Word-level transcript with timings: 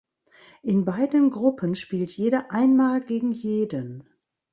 In 0.63 0.83
beiden 0.83 1.29
Gruppen 1.29 1.75
spielt 1.75 2.09
jeder 2.17 2.49
ein 2.51 2.75
mal 2.75 3.01
gegen 3.01 3.31
jeden. 3.31 4.09